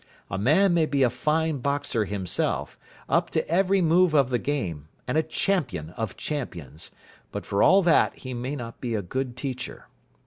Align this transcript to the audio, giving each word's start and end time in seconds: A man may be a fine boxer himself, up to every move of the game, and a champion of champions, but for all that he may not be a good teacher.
A 0.31 0.37
man 0.39 0.73
may 0.73 0.87
be 0.87 1.03
a 1.03 1.11
fine 1.11 1.59
boxer 1.59 2.05
himself, 2.05 2.75
up 3.07 3.29
to 3.29 3.47
every 3.47 3.81
move 3.81 4.15
of 4.15 4.31
the 4.31 4.39
game, 4.39 4.87
and 5.07 5.15
a 5.15 5.21
champion 5.21 5.91
of 5.91 6.17
champions, 6.17 6.89
but 7.31 7.45
for 7.45 7.61
all 7.61 7.83
that 7.83 8.15
he 8.15 8.33
may 8.33 8.55
not 8.55 8.81
be 8.81 8.95
a 8.95 9.03
good 9.03 9.37
teacher. 9.37 9.85